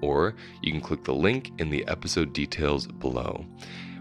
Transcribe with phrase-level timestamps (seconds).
[0.00, 3.44] or you can click the link in the episode details below.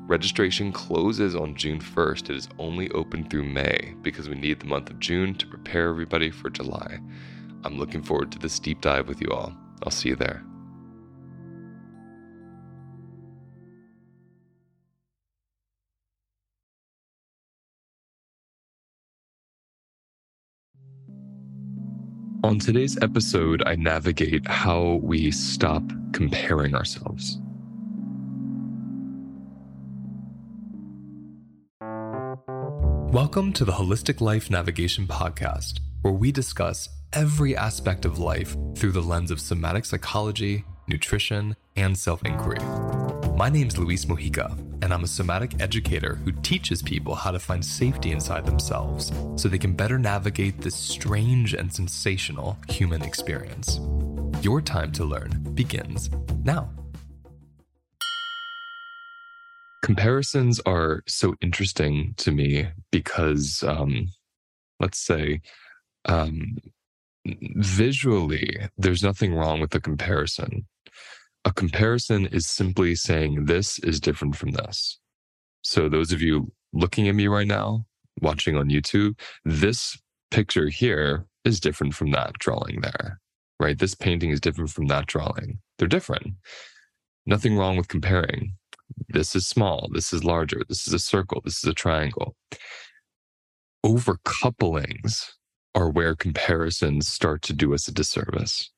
[0.02, 2.32] Registration closes on June 1st.
[2.32, 5.90] It is only open through May because we need the month of June to prepare
[5.90, 7.00] everybody for July.
[7.64, 9.56] I'm looking forward to this deep dive with you all.
[9.84, 10.44] I'll see you there.
[22.42, 25.84] On today's episode, I navigate how we stop
[26.14, 27.38] comparing ourselves.
[33.12, 38.94] Welcome to the Holistic Life Navigation Podcast, where we discuss every aspect of life through
[38.94, 42.60] the lens of somatic psychology, nutrition, and self inquiry.
[43.36, 47.64] My name's Luis Mojica and I'm a somatic educator who teaches people how to find
[47.64, 53.80] safety inside themselves so they can better navigate this strange and sensational human experience.
[54.42, 56.10] Your time to learn begins
[56.44, 56.70] now.
[59.82, 64.08] Comparisons are so interesting to me because, um,
[64.80, 65.42] let's say,
[66.06, 66.58] um,
[67.26, 70.68] visually, there's nothing wrong with the comparison
[71.46, 75.00] a comparison is simply saying this is different from this.
[75.62, 77.86] So, those of you looking at me right now,
[78.22, 79.98] watching on YouTube, this
[80.32, 83.20] picture here is different from that drawing there,
[83.60, 83.78] right?
[83.78, 85.60] This painting is different from that drawing.
[85.78, 86.36] They're different.
[87.26, 88.56] Nothing wrong with comparing.
[89.10, 89.90] This is small.
[89.94, 90.62] This is larger.
[90.68, 91.42] This is a circle.
[91.44, 92.36] This is a triangle.
[93.86, 95.32] Overcouplings
[95.76, 98.72] are where comparisons start to do us a disservice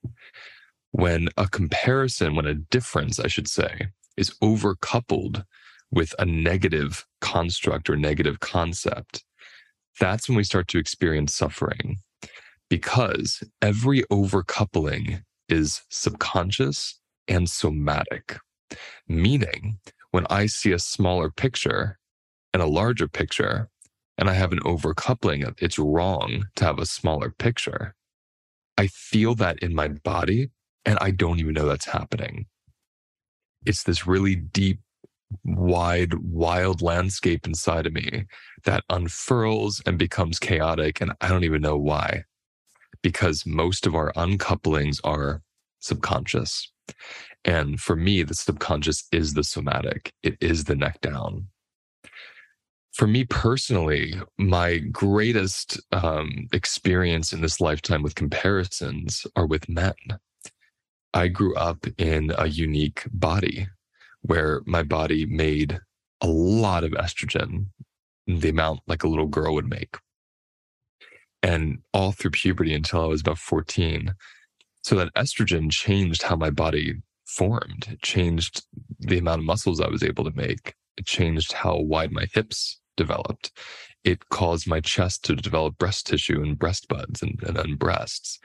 [0.91, 3.88] when a comparison, when a difference, I should say,
[4.18, 5.46] is overcoupled
[5.91, 9.24] with a negative construct or negative concept,
[10.00, 11.97] that's when we start to experience suffering
[12.69, 18.38] because every overcoupling is subconscious and somatic.
[19.08, 19.79] Meaning,
[20.12, 22.00] when I see a smaller picture
[22.53, 23.69] and a larger picture,
[24.18, 27.96] and I have an overcoupling it's wrong to have a smaller picture,
[28.78, 30.50] I feel that in my body
[30.86, 32.46] and I don't even know that's happening.
[33.66, 34.80] It's this really deep,
[35.46, 38.26] wide, wild landscape inside of me
[38.66, 41.00] that unfurls and becomes chaotic.
[41.02, 42.23] And I don't even know why,
[43.02, 45.41] because most of our uncouplings are
[45.79, 46.72] subconscious.
[47.46, 51.47] And for me, the subconscious is the somatic, it is the neck down.
[52.94, 59.94] For me personally, my greatest um, experience in this lifetime with comparisons are with men
[61.13, 63.67] I grew up in a unique body
[64.22, 65.79] where my body made
[66.22, 67.67] a lot of estrogen,
[68.28, 69.97] the amount like a little girl would make.
[71.43, 74.13] And all through puberty until I was about 14.
[74.84, 78.63] So that estrogen changed how my body formed, it changed
[78.99, 82.79] the amount of muscles I was able to make, it changed how wide my hips
[82.97, 83.52] developed.
[84.03, 88.40] It caused my chest to develop breast tissue and breast buds and, and, breasts.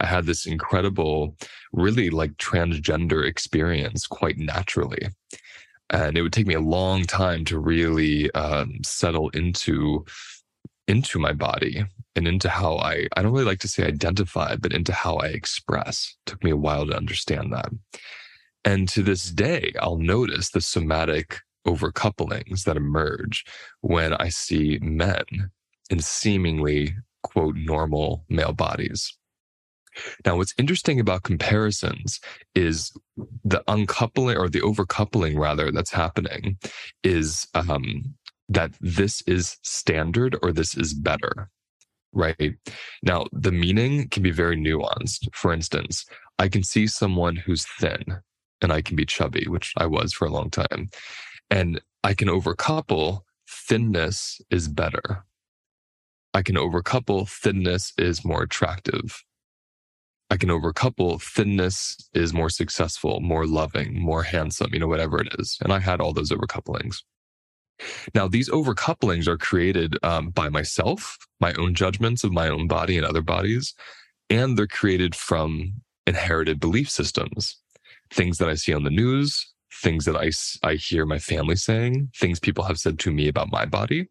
[0.00, 1.36] I had this incredible,
[1.72, 5.08] really like transgender experience quite naturally.
[5.90, 10.04] And it would take me a long time to really um, settle into
[10.88, 11.84] into my body
[12.16, 15.26] and into how I I don't really like to say identify, but into how I
[15.26, 16.16] express.
[16.26, 17.68] It took me a while to understand that.
[18.64, 23.44] And to this day, I'll notice the somatic overcouplings that emerge
[23.80, 25.24] when I see men
[25.90, 29.16] in seemingly quote normal male bodies.
[30.24, 32.20] Now, what's interesting about comparisons
[32.54, 32.92] is
[33.44, 36.58] the uncoupling or the overcoupling, rather, that's happening
[37.02, 38.14] is um,
[38.48, 41.50] that this is standard or this is better,
[42.12, 42.54] right?
[43.02, 45.28] Now, the meaning can be very nuanced.
[45.34, 46.04] For instance,
[46.38, 48.04] I can see someone who's thin
[48.60, 50.90] and I can be chubby, which I was for a long time.
[51.50, 55.24] And I can overcouple thinness is better.
[56.34, 59.22] I can overcouple thinness is more attractive.
[60.32, 65.28] I can overcouple thinness is more successful, more loving, more handsome, you know, whatever it
[65.38, 65.58] is.
[65.60, 67.02] And I had all those overcouplings.
[68.14, 72.96] Now, these overcouplings are created um, by myself, my own judgments of my own body
[72.96, 73.74] and other bodies,
[74.30, 75.74] and they're created from
[76.06, 77.58] inherited belief systems,
[78.10, 79.52] things that I see on the news,
[79.82, 80.30] things that I,
[80.66, 84.08] I hear my family saying, things people have said to me about my body.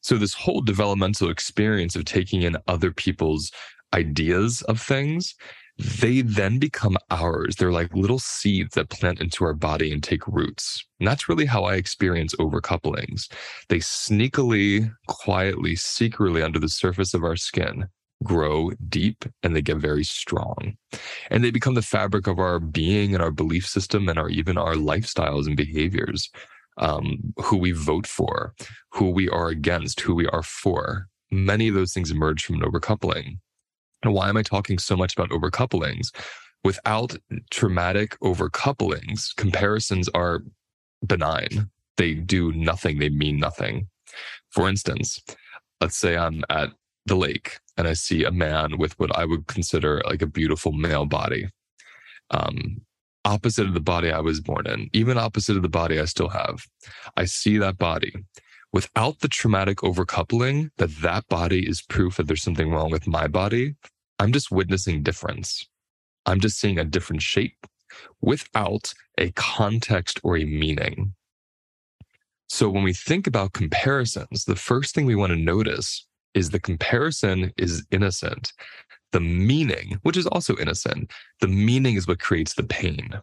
[0.00, 3.52] So, this whole developmental experience of taking in other people's
[3.94, 5.34] ideas of things,
[5.78, 7.56] they then become ours.
[7.56, 10.84] They're like little seeds that plant into our body and take roots.
[11.00, 13.32] And that's really how I experience overcouplings.
[13.68, 17.88] They sneakily, quietly, secretly under the surface of our skin
[18.22, 20.76] grow deep and they get very strong.
[21.30, 24.56] And they become the fabric of our being and our belief system and our even
[24.56, 26.30] our lifestyles and behaviors.
[26.78, 28.54] Um, who we vote for,
[28.92, 31.06] who we are against, who we are for.
[31.30, 33.40] Many of those things emerge from an overcoupling.
[34.04, 36.08] Why am I talking so much about overcouplings?
[36.64, 37.16] Without
[37.50, 40.42] traumatic overcouplings, comparisons are
[41.06, 41.70] benign.
[41.96, 43.88] They do nothing, they mean nothing.
[44.50, 45.20] For instance,
[45.80, 46.70] let's say I'm at
[47.06, 50.72] the lake and I see a man with what I would consider like a beautiful
[50.72, 51.48] male body.
[52.30, 52.82] Um,
[53.24, 56.28] opposite of the body I was born in, even opposite of the body I still
[56.28, 56.64] have.
[57.16, 58.12] I see that body
[58.72, 63.28] without the traumatic overcoupling that that body is proof that there's something wrong with my
[63.28, 63.74] body,
[64.22, 65.66] I'm just witnessing difference.
[66.26, 67.66] I'm just seeing a different shape
[68.20, 71.14] without a context or a meaning.
[72.48, 76.60] So when we think about comparisons, the first thing we want to notice is the
[76.60, 78.52] comparison is innocent.
[79.10, 81.10] The meaning, which is also innocent,
[81.40, 83.20] the meaning is what creates the pain.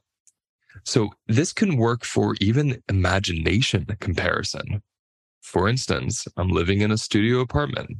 [0.83, 4.81] So this can work for even imagination comparison.
[5.39, 7.99] For instance, I'm living in a studio apartment.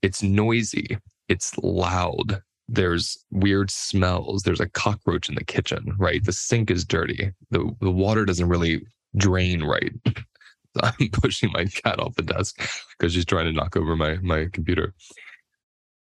[0.00, 0.96] It's noisy,
[1.28, 2.42] it's loud.
[2.68, 4.42] There's weird smells.
[4.42, 6.22] There's a cockroach in the kitchen, right?
[6.24, 7.32] The sink is dirty.
[7.50, 8.82] The, the water doesn't really
[9.16, 9.92] drain right.
[10.82, 12.60] I'm pushing my cat off the desk
[12.98, 14.94] because she's trying to knock over my, my computer.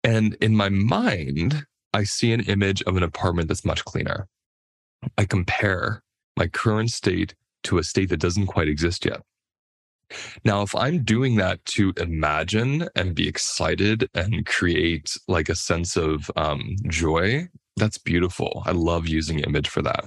[0.04, 4.28] And in my mind, I see an image of an apartment that's much cleaner.
[5.18, 6.04] I compare
[6.38, 9.22] my current state to a state that doesn't quite exist yet.
[10.44, 15.96] Now, if I'm doing that to imagine and be excited and create like a sense
[15.96, 18.64] of um, joy, that's beautiful.
[18.66, 20.06] I love using image for that.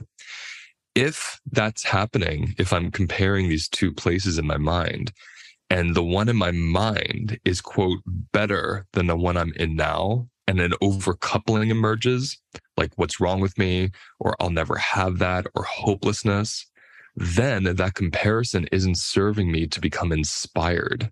[0.94, 5.12] If that's happening, if I'm comparing these two places in my mind,
[5.70, 10.28] and the one in my mind is, quote, better than the one I'm in now,
[10.46, 12.38] and an overcoupling emerges,
[12.76, 16.66] like what's wrong with me, or I'll never have that, or hopelessness,
[17.16, 21.11] then that comparison isn't serving me to become inspired.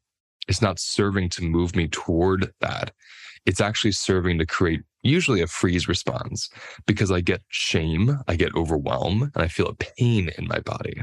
[0.49, 2.93] It's not serving to move me toward that.
[3.47, 6.49] It's actually serving to create usually a freeze response
[6.87, 11.03] because I get shame, I get overwhelmed, and I feel a pain in my body.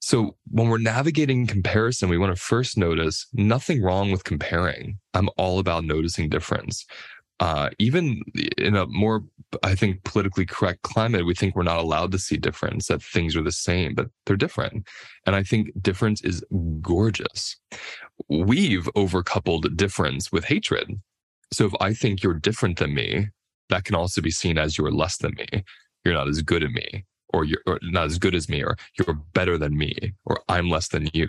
[0.00, 4.98] So when we're navigating comparison, we want to first notice nothing wrong with comparing.
[5.14, 6.84] I'm all about noticing difference
[7.40, 8.22] uh, even
[8.58, 9.24] in a more,
[9.62, 13.34] I think, politically correct climate, we think we're not allowed to see difference, that things
[13.36, 14.86] are the same, but they're different.
[15.26, 16.44] And I think difference is
[16.80, 17.56] gorgeous.
[18.28, 21.00] We've overcoupled difference with hatred.
[21.52, 23.28] So if I think you're different than me,
[23.68, 25.64] that can also be seen as you're less than me.
[26.04, 28.76] You're not as good at me or you're or not as good as me, or
[28.98, 31.28] you're better than me, or I'm less than you.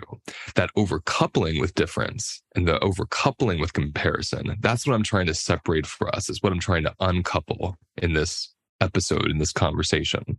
[0.54, 5.86] That overcoupling with difference and the overcoupling with comparison, that's what I'm trying to separate
[5.86, 10.38] for us, is what I'm trying to uncouple in this episode in this conversation.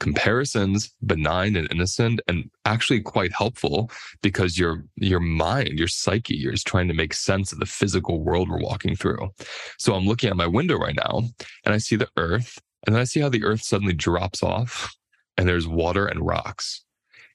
[0.00, 3.90] Comparisons, benign and innocent, and actually quite helpful
[4.22, 8.48] because your your mind, your psyche, is trying to make sense of the physical world
[8.48, 9.30] we're walking through.
[9.78, 11.22] So I'm looking at my window right now
[11.64, 14.94] and I see the earth, and then I see how the earth suddenly drops off
[15.36, 16.84] and there's water and rocks.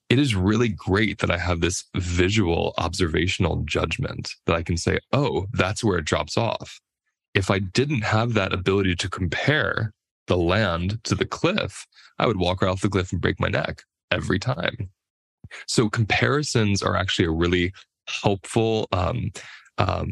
[0.10, 5.00] It is really great that I have this visual observational judgment that I can say,
[5.13, 6.79] oh, that's where it drops off.
[7.34, 9.93] If I didn't have that ability to compare
[10.27, 11.86] the land to the cliff,
[12.20, 14.89] I would walk right off the cliff and break my neck every time.
[15.67, 17.74] So comparisons are actually a really
[18.08, 19.31] helpful, um,
[19.77, 20.12] um,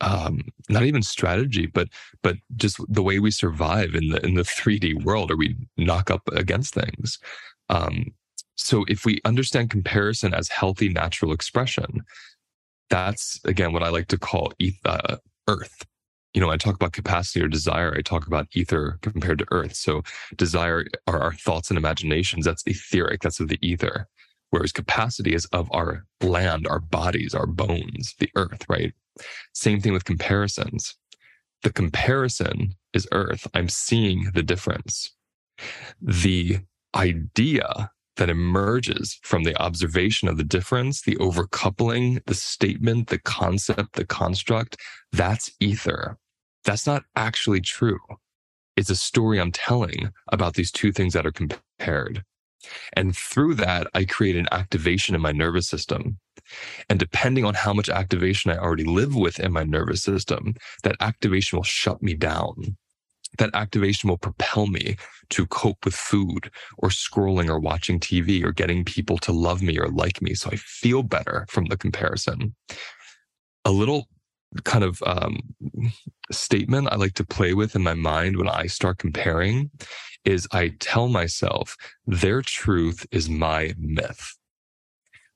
[0.00, 1.88] um, not even strategy, but
[2.22, 6.10] but just the way we survive in the in the 3D world, or we knock
[6.10, 7.18] up against things.
[7.68, 8.12] Um,
[8.56, 12.02] so if we understand comparison as healthy natural expression,
[12.90, 14.52] that's again what I like to call
[14.84, 15.16] uh,
[15.48, 15.84] Earth
[16.34, 19.74] you know, I talk about capacity or desire, I talk about ether compared to earth.
[19.74, 20.02] So
[20.36, 22.44] desire are our thoughts and imaginations.
[22.44, 23.22] That's etheric.
[23.22, 24.06] That's of the ether.
[24.50, 28.92] Whereas capacity is of our land, our bodies, our bones, the earth, right?
[29.52, 30.94] Same thing with comparisons.
[31.62, 33.46] The comparison is earth.
[33.54, 35.10] I'm seeing the difference.
[36.00, 36.58] The
[36.94, 43.94] idea that emerges from the observation of the difference, the overcoupling, the statement, the concept,
[43.94, 44.76] the construct,
[45.12, 46.16] that's ether
[46.68, 47.98] that's not actually true.
[48.76, 52.24] It's a story I'm telling about these two things that are compared.
[52.94, 56.18] And through that, I create an activation in my nervous system.
[56.88, 60.96] And depending on how much activation I already live with in my nervous system, that
[61.00, 62.76] activation will shut me down.
[63.38, 64.96] That activation will propel me
[65.30, 69.78] to cope with food or scrolling or watching TV or getting people to love me
[69.78, 70.34] or like me.
[70.34, 72.54] So I feel better from the comparison.
[73.66, 74.08] A little
[74.64, 75.40] kind of um,
[76.32, 79.70] statement I like to play with in my mind when I start comparing
[80.28, 81.74] is I tell myself
[82.06, 84.36] their truth is my myth.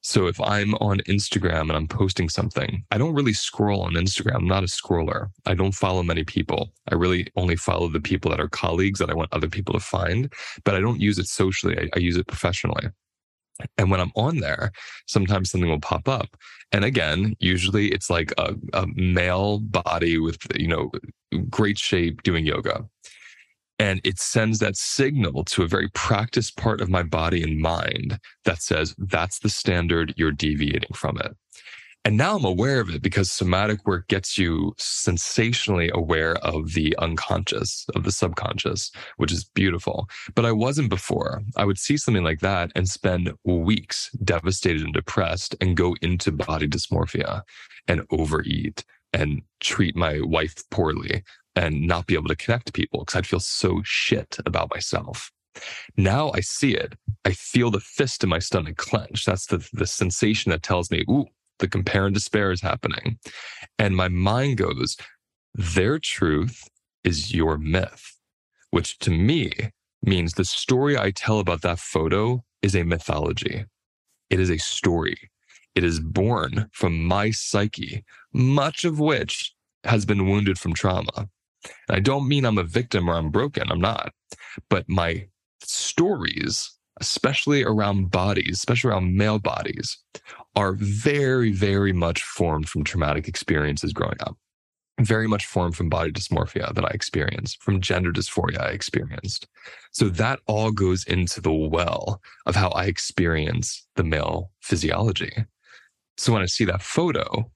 [0.03, 4.35] So if I'm on Instagram and I'm posting something, I don't really scroll on Instagram.
[4.35, 5.29] I'm not a scroller.
[5.47, 6.73] I don't follow many people.
[6.91, 9.81] I really only follow the people that are colleagues that I want other people to
[9.81, 10.31] find,
[10.65, 11.79] but I don't use it socially.
[11.79, 12.89] I, I use it professionally.
[13.79, 14.73] And when I'm on there,
[15.07, 16.37] sometimes something will pop up.
[16.73, 20.91] And again, usually it's like a, a male body with, you know,
[21.49, 22.85] great shape doing yoga.
[23.79, 28.19] And it sends that signal to a very practiced part of my body and mind
[28.45, 31.37] that says, that's the standard, you're deviating from it.
[32.05, 36.97] And now I'm aware of it because somatic work gets you sensationally aware of the
[36.99, 40.09] unconscious, of the subconscious, which is beautiful.
[40.35, 41.43] But I wasn't before.
[41.57, 46.33] I would see something like that and spend weeks devastated and depressed and go into
[46.33, 47.43] body dysmorphia
[47.87, 51.23] and overeat and treat my wife poorly
[51.57, 55.31] and not be able to connect to people because I'd feel so shit about myself.
[55.97, 56.95] Now I see it.
[57.25, 59.25] I feel the fist in my stomach clench.
[59.25, 61.27] That's the, the sensation that tells me, ooh,
[61.59, 63.19] the compare and despair is happening.
[63.79, 64.97] And my mind goes,
[65.55, 66.69] their truth
[67.05, 68.17] is your myth,
[68.71, 69.53] which to me
[70.03, 73.67] means the story I tell about that photo is a mythology.
[74.31, 75.31] It is a story.
[75.75, 79.55] It is born from my psyche, much of which
[79.85, 81.29] has been wounded from trauma.
[81.89, 83.71] And I don't mean I'm a victim or I'm broken.
[83.71, 84.13] I'm not.
[84.69, 85.27] But my
[85.61, 89.99] stories especially around bodies, especially around male bodies,
[90.55, 94.37] are very, very much formed from traumatic experiences growing up.
[95.01, 99.49] Very much formed from body dysmorphia that I experienced, from gender dysphoria I experienced.
[99.91, 105.33] So that all goes into the well of how I experience the male physiology.
[106.19, 107.51] So when I see that photo,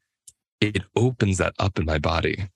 [0.60, 2.48] it opens that up in my body.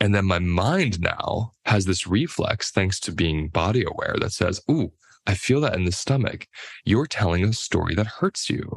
[0.00, 4.60] And then my mind now has this reflex, thanks to being body aware, that says,
[4.70, 4.92] Ooh,
[5.26, 6.46] I feel that in the stomach.
[6.84, 8.68] You're telling a story that hurts you.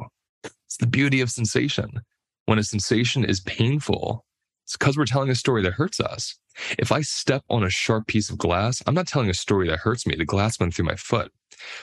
[0.44, 2.02] It's the beauty of sensation.
[2.46, 4.24] When a sensation is painful,
[4.64, 6.38] it's because we're telling a story that hurts us.
[6.78, 9.78] If I step on a sharp piece of glass, I'm not telling a story that
[9.78, 10.14] hurts me.
[10.14, 11.32] The glass went through my foot.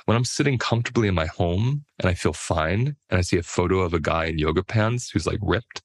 [0.06, 3.44] When I'm sitting comfortably in my home and I feel fine and I see a
[3.44, 5.82] photo of a guy in yoga pants who's like ripped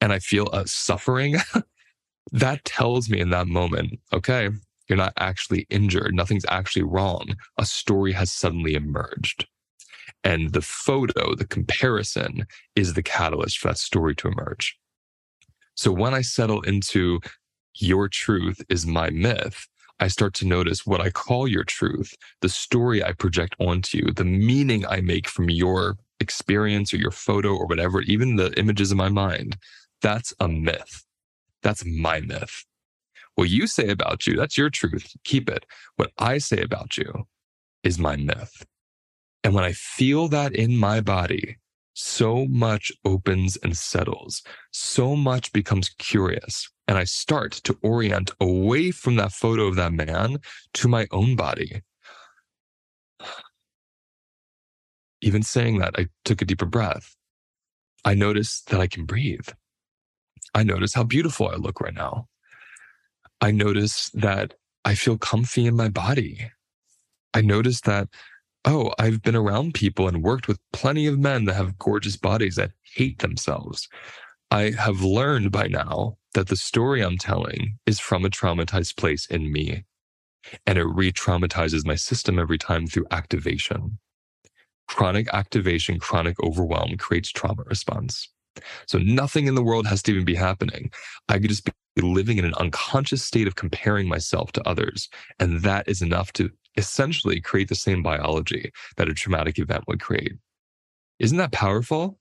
[0.00, 1.36] and I feel a suffering,
[2.32, 4.50] that tells me in that moment, okay,
[4.88, 6.14] you're not actually injured.
[6.14, 7.36] Nothing's actually wrong.
[7.58, 9.46] A story has suddenly emerged.
[10.24, 12.46] And the photo, the comparison
[12.76, 14.76] is the catalyst for that story to emerge.
[15.74, 17.20] So when I settle into
[17.74, 19.66] your truth is my myth,
[20.00, 24.12] I start to notice what I call your truth, the story I project onto you,
[24.12, 28.92] the meaning I make from your experience or your photo or whatever, even the images
[28.92, 29.56] in my mind.
[30.02, 31.04] That's a myth.
[31.62, 32.64] That's my myth.
[33.34, 35.12] What you say about you, that's your truth.
[35.24, 35.64] Keep it.
[35.96, 37.26] What I say about you
[37.82, 38.64] is my myth.
[39.42, 41.56] And when I feel that in my body,
[41.94, 46.68] so much opens and settles, so much becomes curious.
[46.86, 50.38] And I start to orient away from that photo of that man
[50.74, 51.82] to my own body.
[55.22, 57.14] Even saying that, I took a deeper breath.
[58.04, 59.48] I notice that I can breathe.
[60.54, 62.26] I notice how beautiful I look right now.
[63.40, 64.54] I notice that
[64.84, 66.50] I feel comfy in my body.
[67.32, 68.08] I notice that,
[68.64, 72.56] oh, I've been around people and worked with plenty of men that have gorgeous bodies
[72.56, 73.88] that hate themselves.
[74.50, 79.26] I have learned by now that the story I'm telling is from a traumatized place
[79.26, 79.84] in me.
[80.66, 83.98] And it re traumatizes my system every time through activation.
[84.88, 88.28] Chronic activation, chronic overwhelm creates trauma response.
[88.86, 90.90] So nothing in the world has to even be happening.
[91.28, 95.08] I could just be living in an unconscious state of comparing myself to others.
[95.38, 100.00] And that is enough to essentially create the same biology that a traumatic event would
[100.00, 100.32] create.
[101.18, 102.18] Isn't that powerful?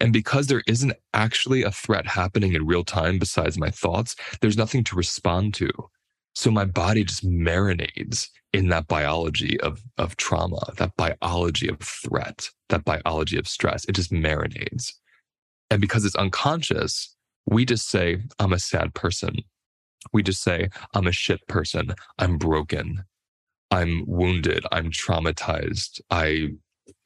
[0.00, 4.56] And because there isn't actually a threat happening in real time besides my thoughts, there's
[4.56, 5.70] nothing to respond to.
[6.34, 12.48] So my body just marinades in that biology of, of trauma, that biology of threat,
[12.70, 13.84] that biology of stress.
[13.84, 14.92] It just marinades.
[15.72, 19.36] And because it's unconscious, we just say, I'm a sad person.
[20.12, 21.94] We just say, I'm a shit person.
[22.18, 23.04] I'm broken.
[23.70, 24.66] I'm wounded.
[24.70, 26.02] I'm traumatized.
[26.10, 26.48] I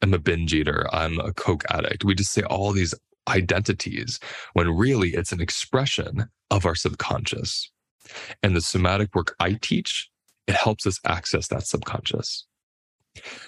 [0.01, 0.85] am a binge eater.
[0.91, 2.03] I'm a coke addict.
[2.03, 2.93] We just say all these
[3.29, 4.19] identities
[4.51, 7.71] when really it's an expression of our subconscious.
[8.43, 10.09] And the somatic work I teach,
[10.45, 12.45] it helps us access that subconscious.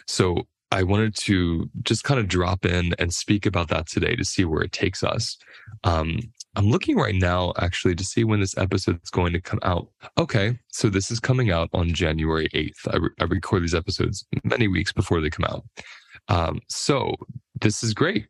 [0.08, 4.24] So I wanted to just kind of drop in and speak about that today to
[4.24, 5.38] see where it takes us.
[5.84, 6.20] Um,
[6.56, 9.88] I'm looking right now actually to see when this episode is going to come out.
[10.18, 12.88] Okay, so this is coming out on January 8th.
[12.92, 15.64] I, re- I record these episodes many weeks before they come out.
[16.28, 17.16] Um, so
[17.60, 18.28] this is great.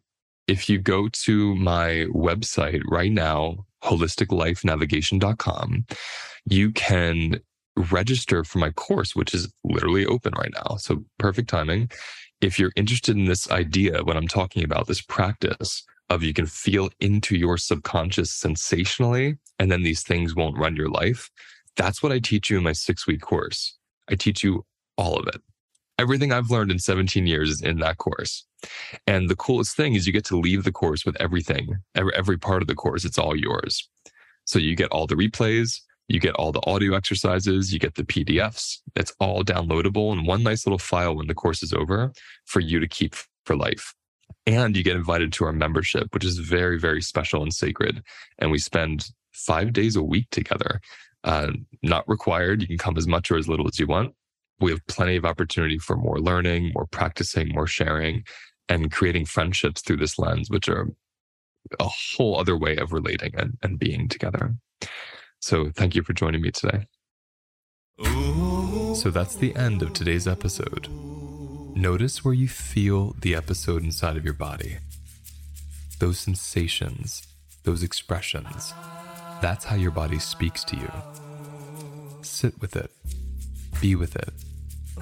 [0.48, 5.86] If you go to my website right now, holisticlifenavigation.com,
[6.46, 7.42] you can
[7.92, 10.76] register for my course, which is literally open right now.
[10.78, 11.90] So perfect timing
[12.42, 16.46] if you're interested in this idea, what I'm talking about this practice of you can
[16.46, 21.30] feel into your subconscious sensationally, and then these things won't run your life,
[21.76, 23.78] that's what I teach you in my six week course.
[24.10, 24.66] I teach you
[24.98, 25.42] all of it.
[26.00, 28.46] Everything I've learned in 17 years is in that course.
[29.06, 32.38] And the coolest thing is you get to leave the course with everything, every, every
[32.38, 33.06] part of the course.
[33.06, 33.88] It's all yours.
[34.46, 38.04] So you get all the replays, you get all the audio exercises, you get the
[38.04, 38.80] PDFs.
[38.96, 42.12] It's all downloadable in one nice little file when the course is over
[42.46, 43.94] for you to keep for life.
[44.48, 48.02] And you get invited to our membership, which is very, very special and sacred.
[48.40, 50.82] And we spend five days a week together.
[51.24, 51.52] Uh,
[51.84, 52.62] not required.
[52.62, 54.16] You can come as much or as little as you want.
[54.60, 58.24] We have plenty of opportunity for more learning, more practicing, more sharing,
[58.68, 60.88] and creating friendships through this lens, which are
[61.80, 64.56] a whole other way of relating and, and being together.
[65.40, 66.86] So thank you for joining me today.
[68.96, 70.88] So that's the end of today's episode.
[71.76, 74.78] Notice where you feel the episode inside of your body.
[76.00, 77.26] Those sensations,
[77.64, 78.74] those expressions.
[79.42, 80.92] That's how your body speaks to you.
[82.22, 82.92] Sit with it,
[83.80, 84.34] be with it,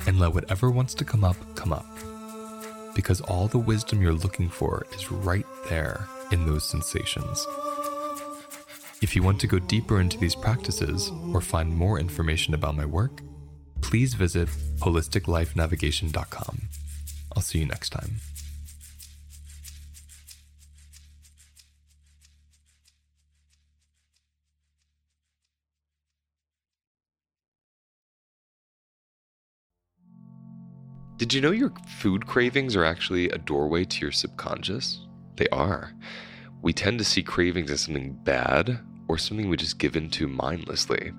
[0.06, 1.86] and let whatever wants to come up come up.
[2.94, 7.48] Because all the wisdom you're looking for is right there in those sensations.
[9.00, 12.86] If you want to go deeper into these practices or find more information about my
[12.86, 13.22] work,
[13.82, 16.62] please visit holisticlifenavigation.com.
[17.36, 18.22] I'll see you next time.
[31.18, 35.00] Did you know your food cravings are actually a doorway to your subconscious?
[35.36, 35.94] They are.
[36.62, 41.12] We tend to see cravings as something bad or something we just give into mindlessly.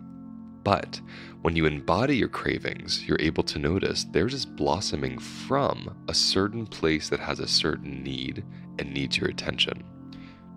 [0.64, 1.00] But
[1.42, 6.66] when you embody your cravings, you're able to notice they're just blossoming from a certain
[6.66, 8.44] place that has a certain need
[8.78, 9.84] and needs your attention.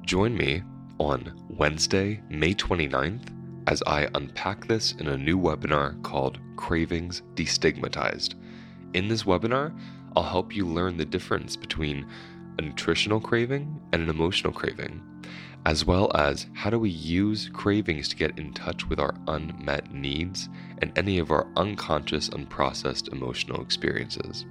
[0.03, 0.63] Join me
[0.97, 3.29] on Wednesday, May 29th,
[3.67, 8.33] as I unpack this in a new webinar called Cravings Destigmatized.
[8.93, 9.77] In this webinar,
[10.15, 12.05] I'll help you learn the difference between
[12.57, 15.01] a nutritional craving and an emotional craving
[15.65, 19.93] as well as how do we use cravings to get in touch with our unmet
[19.93, 24.45] needs and any of our unconscious, unprocessed emotional experiences.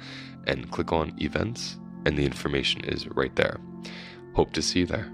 [0.47, 3.61] and click on events, and the information is right there.
[4.35, 5.13] Hope to see you there.